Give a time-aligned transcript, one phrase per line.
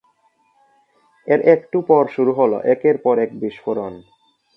[1.27, 3.93] এর একটু পর শুরু হলো একের পর এক বিস্ফোরণ।